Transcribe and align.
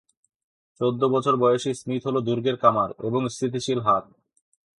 চৌদ্দ 0.81 1.01
বছর 1.05 1.33
বয়সী 1.35 1.71
স্মিথ 1.73 2.01
হল 2.07 2.15
দুর্গের 2.21 2.57
কামার 2.57 2.89
এবং 3.07 3.21
স্থিতিশীল 3.29 3.79
হাত। 3.79 4.05